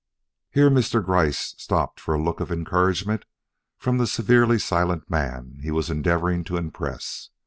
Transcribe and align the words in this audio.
Here 0.49 0.71
Mr. 0.71 1.05
Gryce 1.05 1.53
stopped 1.59 1.99
for 1.99 2.15
a 2.15 2.19
look 2.19 2.39
of 2.39 2.51
encouragement 2.51 3.25
from 3.77 3.99
the 3.99 4.07
severely 4.07 4.57
silent 4.57 5.07
man 5.11 5.59
he 5.61 5.69
was 5.69 5.91
endeavoring 5.91 6.43
to 6.45 6.57
impress. 6.57 7.29